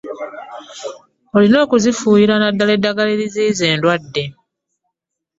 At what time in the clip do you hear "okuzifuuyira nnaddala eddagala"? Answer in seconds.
1.65-3.09